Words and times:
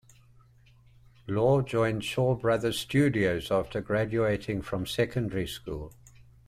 Lau 1.27 1.61
joined 1.61 2.03
Shaw 2.03 2.33
Brothers 2.33 2.79
Studios 2.79 3.51
after 3.51 3.81
graduating 3.81 4.63
from 4.63 4.87
secondary 4.87 5.45
school. 5.45 5.93